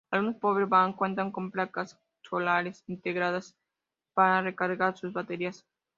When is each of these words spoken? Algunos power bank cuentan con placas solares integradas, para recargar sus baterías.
Algunos 0.09 0.37
power 0.37 0.65
bank 0.65 0.95
cuentan 0.95 1.31
con 1.31 1.51
placas 1.51 1.99
solares 2.23 2.83
integradas, 2.87 3.55
para 4.15 4.41
recargar 4.41 4.97
sus 4.97 5.13
baterías. 5.13 5.63